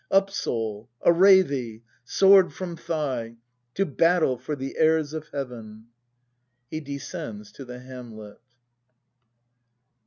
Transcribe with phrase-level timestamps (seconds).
[0.09, 1.83] Up, Soul, array thee!
[2.03, 3.35] Sword from thigh!
[3.75, 5.89] To battle for the heirs of heaven!
[6.71, 8.41] [He descends to the hamlet.